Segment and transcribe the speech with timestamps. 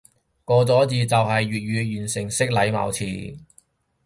[0.45, 3.37] 個咗字就係粵語完成式體貌詞